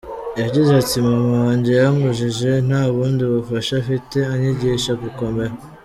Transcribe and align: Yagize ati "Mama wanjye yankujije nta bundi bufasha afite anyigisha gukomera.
Yagize 0.41 0.71
ati 0.81 0.95
"Mama 1.07 1.33
wanjye 1.45 1.71
yankujije 1.81 2.49
nta 2.67 2.81
bundi 2.93 3.23
bufasha 3.33 3.73
afite 3.81 4.17
anyigisha 4.33 4.91
gukomera. 5.03 5.55